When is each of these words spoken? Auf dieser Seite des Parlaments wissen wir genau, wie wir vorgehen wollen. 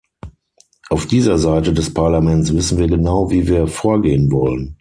Auf 0.89 1.05
dieser 1.05 1.37
Seite 1.37 1.73
des 1.73 1.93
Parlaments 1.93 2.51
wissen 2.55 2.79
wir 2.79 2.87
genau, 2.87 3.29
wie 3.29 3.47
wir 3.47 3.67
vorgehen 3.67 4.31
wollen. 4.31 4.79